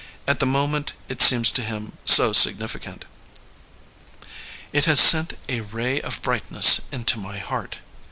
At 0.27 0.39
the 0.39 0.47
moment 0.47 0.93
it 1.09 1.21
seems 1.21 1.51
to 1.51 1.61
him 1.61 1.93
so 2.05 2.33
significant. 2.33 3.05
''It 4.73 4.85
has 4.85 4.99
sent 4.99 5.33
a 5.47 5.61
ray 5.61 6.01
of 6.01 6.23
brightness 6.23 6.81
into 6.91 7.19
my 7.19 7.37
heart. 7.37 7.77